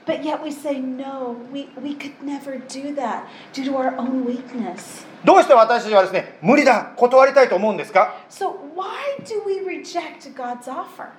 [0.07, 4.25] but yet we say, no, we, we could never do that due to our own
[4.25, 5.05] weakness.
[5.23, 11.09] どうして私たちはですね無理だ断りたいと思うんですか So why do we reject God's offer?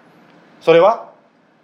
[0.60, 1.12] それは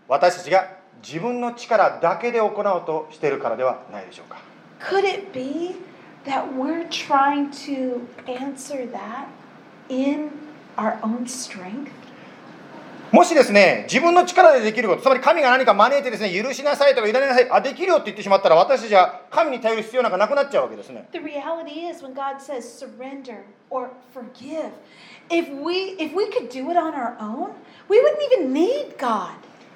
[0.06, 2.54] 私たちが自分の力だけで行おう
[2.86, 4.38] としているからではないでしょうか
[4.78, 5.74] Could it be
[6.25, 9.27] that we're trying to answer that
[9.89, 10.31] in
[10.77, 11.91] our own strength?
[13.11, 24.69] もしですね自分の力でできることつまり神が何か招いてですね許しなさいとか委ねなさいあできるよって言ってしまったら私たちは神に頼る必要なんかなくなっちゃうわけですね The reality is when God says surrender or forgive,
[25.31, 27.53] if we if we could do it on our own,
[27.89, 29.31] we wouldn't even need God.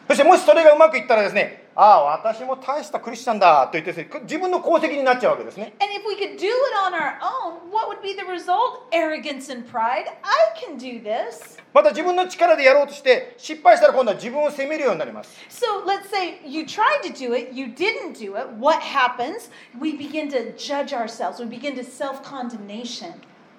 [0.07, 8.24] そしてもしそれがうまくいったらですね ああ私も大したクリスチャンだと言って自分の功績になっちゃうわけですね And if we could do it on our own, what would be the
[8.24, 8.82] result?
[8.90, 10.06] Arrogance and pride.
[10.24, 11.56] I can do this.
[11.72, 18.48] また自分の力でやろうとして失敗したら今度は自分を責めるようになります So let's say you tried to do it, you didn't do it.
[18.58, 19.48] What happens?
[19.80, 21.38] We begin to judge ourselves.
[21.38, 23.12] We begin to self condemnation.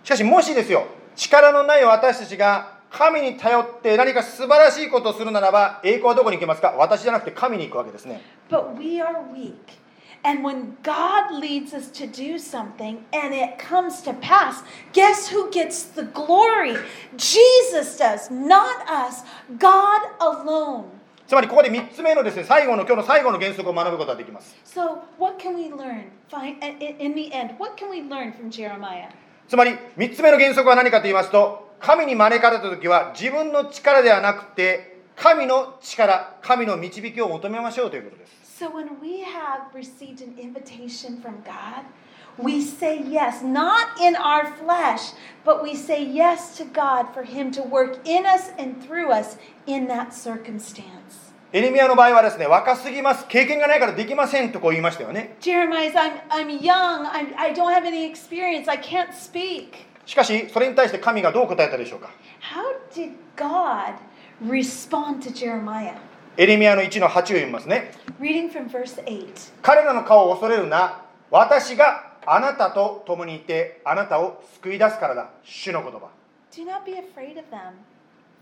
[0.03, 9.53] しかしもしですよ力のない私たちが神に頼って何か素晴らしいことをするならば栄光はどこに行きますか私じゃなくて神に行くわけですね But we are weak.
[10.21, 15.49] And when God leads us to do something and it comes to pass, guess who
[15.49, 16.75] gets the glory?
[17.15, 19.23] Jesus does, not us,
[19.57, 20.85] God alone.
[21.25, 26.09] つまりここで3つ目のですね最後の今日の最後の原則を学ぶことができます So, what can we learn?
[26.99, 29.09] In the end, what can we learn from Jeremiah?
[29.47, 41.85] つまり3つ目の原則は何かと言いますと神に招かれた時は自分の力ではなくて神の力神の導きを求めましょうということです So, when we have received an invitation from God,
[42.37, 45.13] we say yes, not in our flesh,
[45.45, 49.37] but we say yes to God for Him to work in us and through us
[49.65, 51.29] in that circumstance.
[51.51, 59.88] エレミアの場合はですね若すぎます経験がないからできませんとこう言いましたよね Jeremiah says, I'm, I'm young, I'm, I don't have any experience, I can't speak.
[60.09, 62.09] しかしそれに対して神がどう答えたでしょうか
[62.41, 63.93] ？How did God
[64.43, 65.93] respond to Jeremiah?
[66.35, 69.53] エレミアの1の8を読みますね Reading from verse 8.
[69.61, 76.09] 彼らの顔を恐れるな私があなたと共にいてあなたを救い出すからだ主の言葉
[76.51, 77.73] Do not be afraid of them,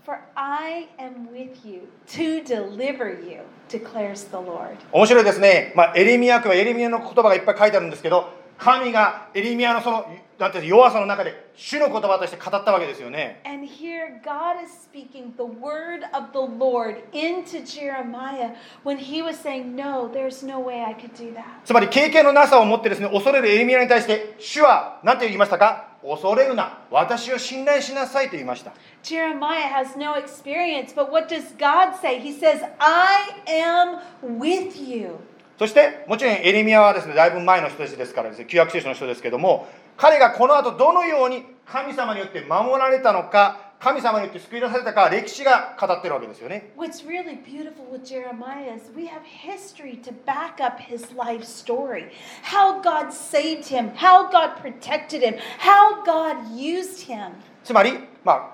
[0.06, 4.78] for I am with you to deliver you, declares the Lord.
[4.90, 10.06] 面白いですね、まあ、エレミア記はエレミアの言葉がいっぱい書いてあるんですけど神がエレミアのその
[10.38, 18.52] なんていうの弱さの中で主の言葉として語ったわけですよね And here God is speaking the word of the Lord into Jeremiah
[18.84, 21.44] when he was saying, No, there's no way I could do that.
[21.64, 32.20] つまり経験のなさを持ってですね恐れるエレミアに対して主は何て言いましたか恐れるな私を信頼しなさいと言いました Jeremiah has no experience, but what does God say?
[32.20, 35.18] He says, I am with you.
[35.58, 39.66] そしてもちろんエレミアはですねだいぶ前の人たちですからですね旧約聖書の人ですけども
[39.96, 52.10] 彼がこの後どのように神様によって守られたのか神様によって救い出されたか歴史が語ってるわけですよね What's really beautiful with Jeremiah is we have history to back up his life story.
[52.42, 57.32] How God saved him, how God protected him, how God used him.
[57.64, 57.92] つまり、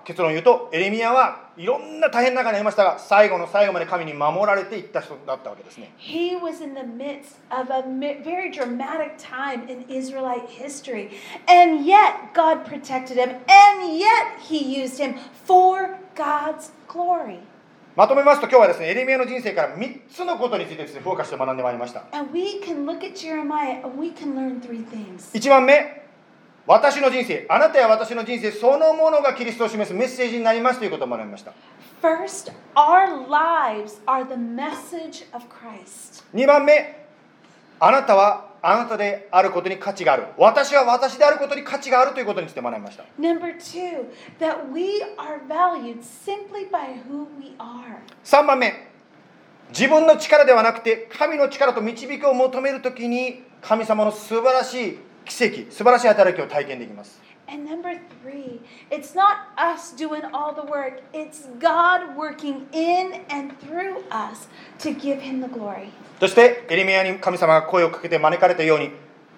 [0.05, 5.95] 結論を言うとエレミアはいろんな大変な中にあましたが最後の最後まで神に守られていった人だったわけですね。
[17.97, 22.05] まとめますと今日はですねエレミアの人生から3つのことについてですねフォーカスして学んでまいりました。
[25.37, 26.04] 1番目。
[26.67, 31.53] 私の人生あなたや私の人生そのものがキリストを示すメッセージになりますということを学びました
[32.01, 36.25] First, our lives are the message of Christ.
[36.35, 37.07] 2番目
[37.81, 44.07] あなたはあなたであることに価値がある私は私であることに価値があるということについて学びました Number two,
[44.41, 47.99] that we are valued simply by who we are.
[48.25, 48.89] 3番目
[49.69, 58.61] 自分の力ではなくて神の力と導きを求めるときに神様の素晴らしい奇跡素晴らしい働きを体験できます And number three,
[58.91, 64.93] it's not us doing all the work, it's God working in and through us to
[64.95, 65.91] give Him the glory.
[66.21, 68.91] そしてエレミアに神様が声をかけて招かれたように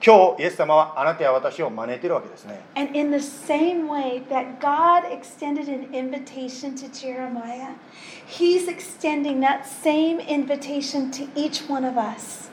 [0.05, 7.75] 今日イエス様はあなたや私を招いているわけですね And in the same way that God extended an invitation to Jeremiah,
[8.27, 12.51] He's extending that same invitation to each one of us.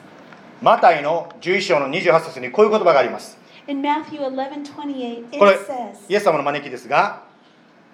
[0.64, 5.60] マタイの11章の28節にこういう言葉があります In Matthew 11 28, これ it
[6.08, 7.22] イエス様の招きですが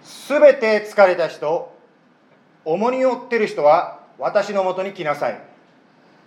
[0.05, 1.75] すべて疲れた人
[2.64, 5.43] 重荷を負っている人は私のもとに来なさい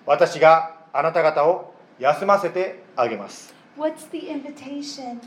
[0.06, 5.22] 私があなた方を休ませてあげます What's the invitation?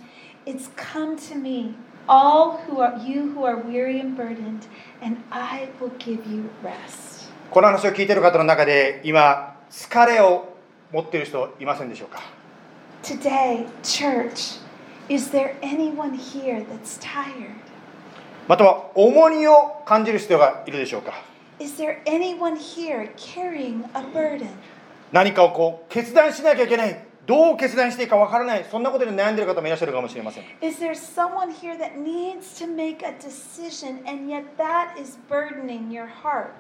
[0.45, 1.75] It's come to me,
[2.07, 4.67] all who are you who are weary and burdened,
[5.03, 7.31] and I will give you rest.
[7.51, 10.56] この話を聞いている方の中で今疲れを
[10.93, 12.21] 持っている人いませんでしょうか
[13.03, 14.59] Today, church,
[15.09, 17.55] is there anyone here that's tired?
[18.49, 21.13] または重荷を感じる人がいるでしょうか
[21.59, 24.49] Is there anyone here carrying a burden?
[25.13, 35.19] 何かをこう決断しなきゃいけないどう決断していいかわからないそんなことで悩んでいる方もいらっしゃるかもしれません Is there someone here that needs to make a decision and yet that is
[35.29, 36.51] burdening your heart?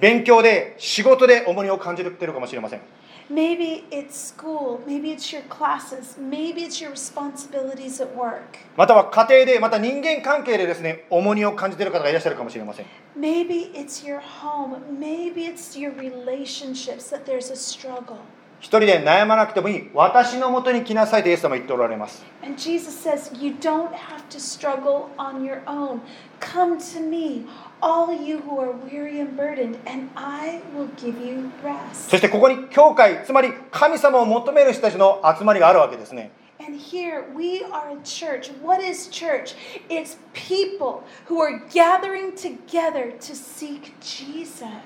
[0.00, 2.80] 勉強で仕事で重荷を感じているかもしれません
[3.29, 8.59] Maybe it's school, maybe it's your classes, maybe it's your responsibilities at work.
[8.75, 12.85] または家庭でまた人間関係でですね重荷を感じている方がいらっしゃるかもしれません
[13.17, 18.17] Maybe it's your home, maybe it's your relationships that there's a struggle.
[18.59, 26.01] 一人で悩まなくてもいい私のもとに来なさいとイエス様は言っておられます And Jesus says, You don't have to struggle on your own.
[26.39, 27.45] Come to me,
[27.82, 31.50] all you who are weary and burdened, and I will give you
[31.92, 32.18] そ rest.
[32.18, 38.50] してここに教会つまり神様を求める人たちの集まりがあるわけですね And here we are a church.
[38.62, 39.54] What is church?
[39.90, 44.40] It's people who are gathering together to seek 一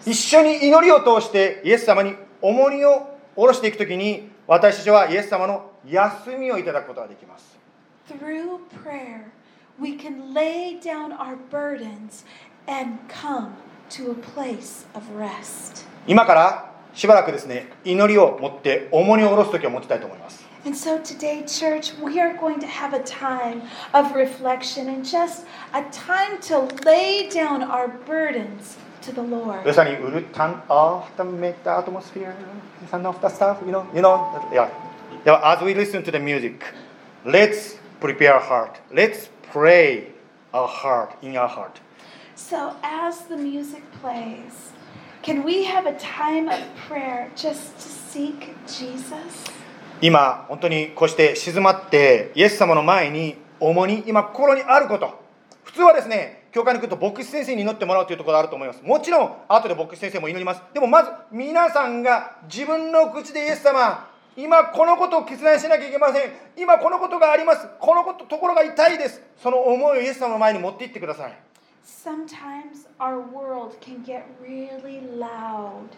[0.04, 0.12] Jesus.
[0.12, 7.56] 緒に祈りを通してイエス様に重荷を下ろしていくときに私たちはイエス様の休みをいただくことができます
[8.08, 9.30] Through prayer,
[9.80, 12.24] we can lay down our burdens
[12.69, 13.53] and come
[13.89, 15.85] to a place of rest.
[16.07, 23.61] 今からしばらくですね祈りを持って重荷を下ろす時を持ちたいと思います And so today, church, we are going to have a time
[23.93, 29.73] of reflection and just a time to lay down our burdens to the ま Lord.
[29.73, 32.33] さにウルタンオフ the meta atmosphere
[32.89, 34.67] sun of the stuff you know you know yeah
[35.23, 36.63] yeah as we listen to the music
[37.23, 40.11] let's prepare our heart let's pray
[40.51, 41.79] our heart in our heart
[42.40, 44.72] So, as the music plays,
[45.22, 49.52] can we have a time of prayer just to seek Jesus?
[50.00, 55.20] 今本当にこうして静まってイエス様の前に重荷今心にあること。
[55.62, 58.82] 普通はですね教会に来ると牧師先生に祈ってもらうというところがあると思います。
[58.82, 60.62] もちろん後で牧師先生も祈ります。
[60.72, 66.32] でもまず皆さんが自分の口でイエス様今このことを決断しなきゃいけません。
[66.56, 67.68] 今このことがあります。
[67.78, 69.22] このことところが痛いです。
[69.36, 71.49] その思いをイエス様の前に持って行ってください。
[71.82, 75.88] Sometimes our world can get really loud.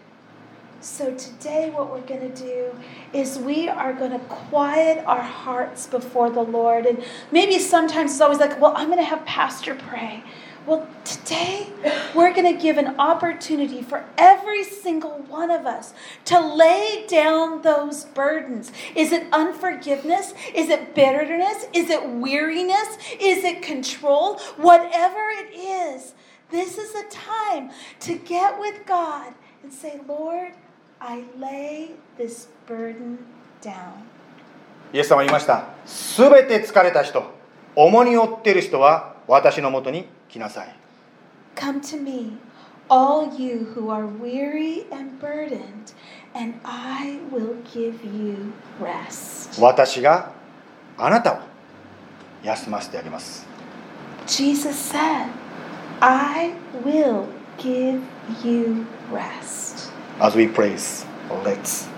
[0.80, 2.74] So, today, what we're going to do
[3.12, 6.86] is we are going to quiet our hearts before the Lord.
[6.86, 10.24] And maybe sometimes it's always like, well, I'm going to have Pastor pray.
[10.65, 11.67] Well, today,
[12.13, 15.93] we're going to give an opportunity for every single one of us
[16.25, 18.73] to lay down those burdens.
[18.93, 20.33] Is it unforgiveness?
[20.53, 21.67] Is it bitterness?
[21.71, 22.97] Is it weariness?
[23.17, 24.39] Is it control?
[24.57, 26.13] Whatever it is,
[26.49, 30.51] this is a time to get with God and say, Lord,
[30.99, 33.19] I lay this burden
[33.61, 34.07] down.
[34.93, 37.23] イエス様は言いましたすべて疲れた人
[37.75, 40.74] 重荷を負っている人は私のもとに 来なさい
[41.54, 42.38] Come to me,
[42.88, 45.92] all you who are weary and burdened,
[46.34, 49.60] and I will give you rest.
[49.60, 50.32] 私が
[50.96, 51.38] あなたを
[52.42, 53.46] 休ませてあげます
[54.26, 55.26] Jesus said,
[56.00, 57.26] I will
[57.58, 58.00] give
[58.42, 59.92] you rest.
[60.18, 61.04] As we praise,
[61.44, 61.88] let's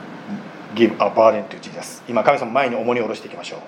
[0.74, 3.60] give a burden to Jesus 今神様の前に重荷を下ろしていきましょう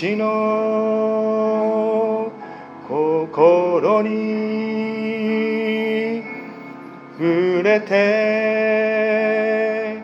[0.00, 2.32] 私の
[2.88, 6.22] 心に
[7.18, 10.02] 触れて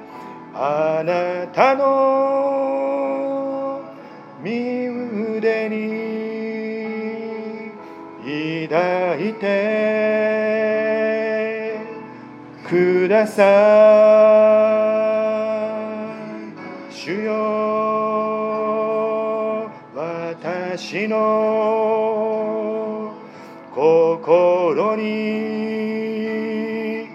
[0.52, 3.80] あなたの
[4.42, 4.88] 身
[5.38, 5.86] 腕に
[8.68, 10.66] 抱いて
[12.68, 14.55] ください。
[20.76, 23.14] 私の
[23.74, 27.08] 心に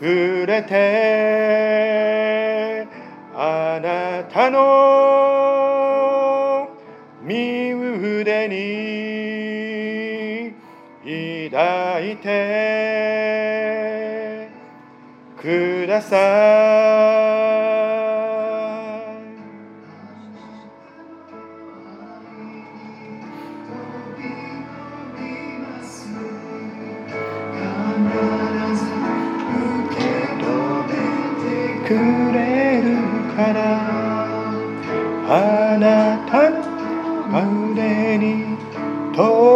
[0.00, 0.76] 触れて
[3.34, 6.68] あなたの
[7.24, 10.54] 身腕に
[11.50, 13.42] 抱いて
[15.36, 17.11] ください。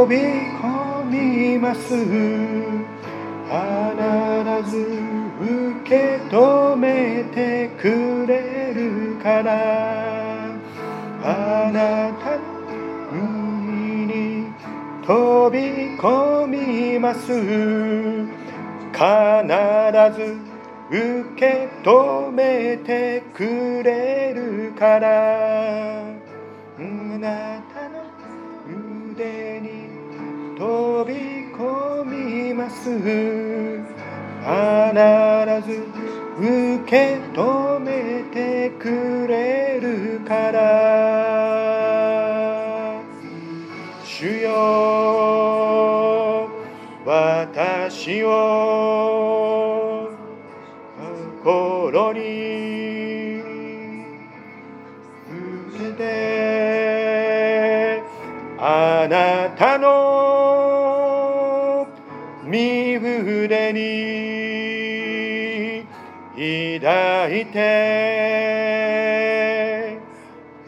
[0.07, 0.23] 飛び
[0.63, 1.81] 込みます。
[1.81, 1.99] 必
[4.71, 4.79] ず
[5.41, 5.51] 受
[5.85, 10.55] け止めてくれるから。
[11.25, 12.45] あなたの
[13.11, 14.47] 海に
[15.05, 17.27] 飛び込みます。
[18.93, 19.03] 必
[20.15, 20.39] ず
[20.89, 26.05] 受け止めてくれるから。
[26.79, 26.81] あ
[27.19, 28.07] なたの
[29.17, 29.56] 腕
[30.57, 32.91] 飛び込みます。
[32.91, 33.05] 必
[35.69, 35.83] ず
[36.39, 40.63] 受け止めてくれるから。
[44.03, 44.49] 主よ
[47.05, 50.09] 私を
[51.45, 53.43] 心に。
[55.29, 56.07] 受けて
[58.59, 60.36] あなたの
[62.47, 65.84] 身腕に
[66.80, 68.38] 抱いて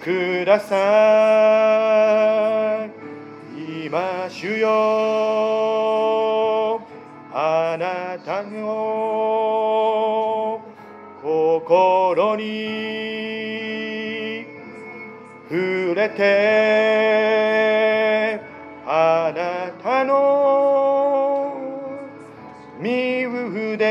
[0.03, 0.75] くださ
[2.85, 2.89] い。
[3.87, 4.69] 今主よ
[7.33, 10.61] あなたの
[11.23, 14.45] 心に
[15.49, 18.41] 触れて
[18.85, 20.68] あなたの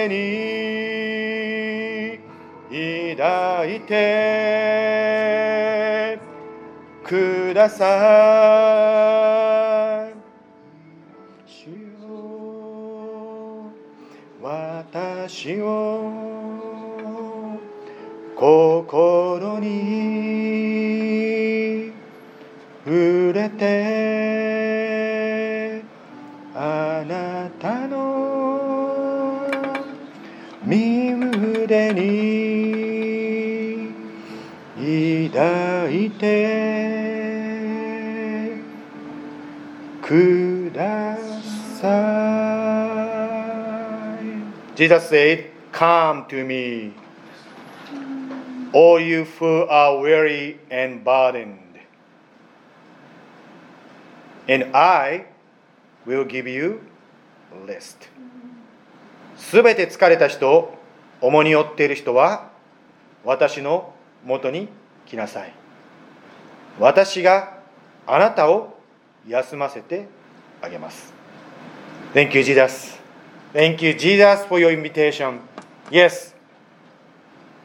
[0.08, 0.38] に
[3.18, 4.98] 抱いて
[7.04, 7.86] くださ
[10.12, 10.14] い。
[11.48, 11.76] 主よ
[14.41, 16.12] 私を
[18.36, 21.91] 心に
[22.86, 24.26] 触れて
[35.38, 37.27] 抱いて
[40.01, 41.15] くだ
[41.79, 41.88] さ
[44.19, 44.25] い
[44.75, 46.93] Jesus said, Come to me,
[48.73, 51.77] all you who are weary and burdened,
[54.47, 55.27] and I
[56.07, 56.81] will give you
[57.67, 58.09] rest.
[59.38, 60.73] すべて疲れた人、
[61.21, 62.49] 重荷を負っている人は、
[63.23, 63.93] 私の
[64.25, 64.67] もとに
[65.08, 65.53] 来なさい。
[66.80, 67.58] 私が
[68.05, 68.78] あなたを
[69.28, 70.08] 休ませて
[70.62, 71.14] あげます。
[72.14, 72.97] Thank you, Jesus.
[73.53, 75.39] Thank you, Jesus, for your invitation.
[75.89, 76.34] Yes,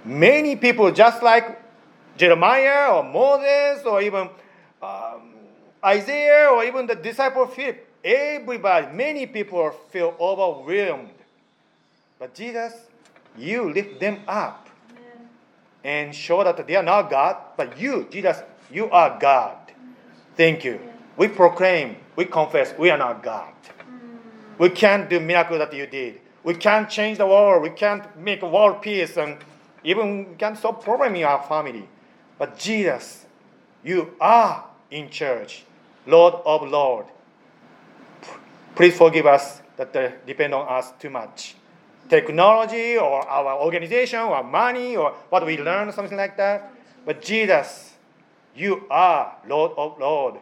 [0.04, 1.60] many people, just like
[2.16, 4.28] Jeremiah or Moses or even
[4.80, 5.34] um,
[5.84, 11.10] Isaiah or even the disciple Philip, everybody, many people feel overwhelmed.
[12.18, 12.72] But Jesus,
[13.36, 14.68] you lift them up
[15.84, 19.56] and show that they are not God, but you, Jesus, you are God.
[20.36, 20.80] Thank you.
[21.16, 23.52] We proclaim, we confess, we are not God.
[24.58, 26.20] We can't do miracle that you did.
[26.44, 27.62] We can't change the world.
[27.62, 29.16] We can't make world peace.
[29.16, 29.38] And
[29.84, 31.88] even can't solve problem in our family.
[32.38, 33.26] But Jesus,
[33.82, 35.64] you are in church,
[36.06, 37.06] Lord of Lord.
[38.74, 41.56] Please forgive us that they depend on us too much.
[42.12, 46.70] Technology or our organization or money or what we learn, something like that.
[47.06, 47.94] But Jesus,
[48.54, 50.34] you are Lord of Lord,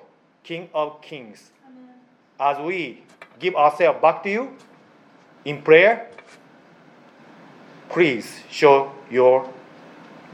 [0.42, 1.52] King of Kings.
[2.40, 3.04] As we
[3.38, 4.56] give ourselves back to you
[5.44, 6.10] in prayer,
[7.88, 9.48] please show your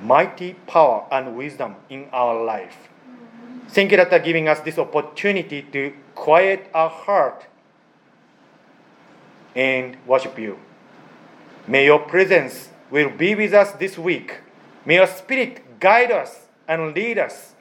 [0.02, 2.88] mighty power and wisdom in our life.
[3.68, 7.44] Thank you that are giving us this opportunity to quiet our heart
[9.54, 10.56] and worship you.
[11.68, 14.40] May your presence will be with us this week.
[14.84, 17.54] May your spirit guide us and lead us.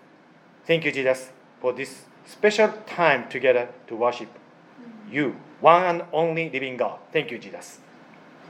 [0.65, 4.29] Thank you, Jesus, for this special time together to worship
[5.09, 6.99] you, one and only living God.
[7.11, 7.79] Thank you, Jesus.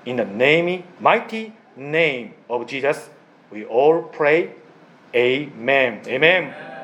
[0.05, 3.09] In the name, mighty name of Jesus,
[3.51, 4.51] we all pray.
[5.13, 6.01] Amen.
[6.07, 6.74] Amen.